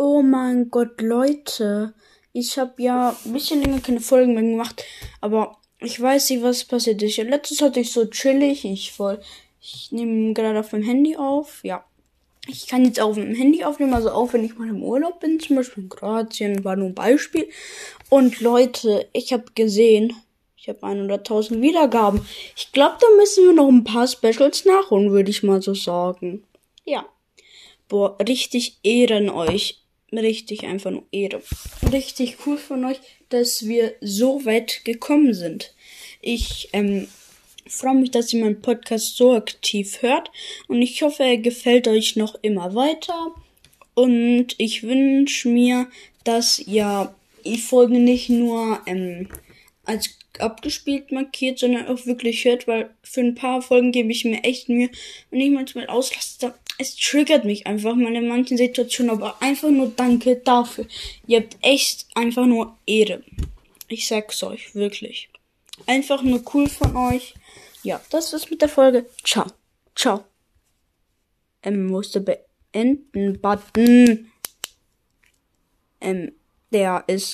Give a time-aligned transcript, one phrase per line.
[0.00, 1.92] Oh mein Gott, Leute.
[2.32, 4.84] Ich habe ja ein bisschen länger keine Folgen mehr gemacht,
[5.20, 7.16] aber ich weiß nicht, was passiert ist.
[7.16, 8.64] Letztes hatte ich so chillig.
[8.64, 9.20] Ich voll.
[9.60, 11.64] Ich nehme gerade auf dem Handy auf.
[11.64, 11.84] Ja.
[12.46, 15.18] Ich kann jetzt auch auf dem Handy aufnehmen, also auch wenn ich mal im Urlaub
[15.18, 17.48] bin, zum Beispiel in Kroatien, war nur ein Beispiel.
[18.08, 20.14] Und Leute, ich habe gesehen,
[20.56, 22.24] ich habe 100.000 Wiedergaben.
[22.54, 26.44] Ich glaube, da müssen wir noch ein paar Specials nachholen, würde ich mal so sagen.
[26.84, 27.04] Ja.
[27.88, 29.82] Boah, richtig Ehren euch.
[30.12, 31.42] Richtig einfach nur Ehre.
[31.92, 35.74] Richtig cool von euch, dass wir so weit gekommen sind.
[36.22, 37.08] Ich ähm,
[37.66, 40.30] freue mich, dass ihr meinen Podcast so aktiv hört
[40.66, 43.34] und ich hoffe, er gefällt euch noch immer weiter.
[43.94, 45.88] Und ich wünsche mir,
[46.24, 49.28] dass ihr die Folge nicht nur ähm,
[49.88, 54.44] als abgespielt markiert, sondern auch wirklich hört, weil für ein paar Folgen gebe ich mir
[54.44, 54.90] echt Mühe
[55.30, 56.54] und ich manchmal auslasse.
[56.78, 60.86] Es triggert mich einfach mal in manchen Situationen, aber einfach nur danke dafür.
[61.26, 63.24] Ihr habt echt einfach nur Ehre.
[63.88, 65.30] Ich sag's euch, wirklich.
[65.86, 67.34] Einfach nur cool von euch.
[67.82, 69.06] Ja, das war's mit der Folge.
[69.24, 69.46] Ciao.
[69.96, 70.24] Ciao.
[71.62, 74.30] Ähm, musste beenden Button.
[76.00, 76.32] Ähm,
[76.70, 77.26] der ist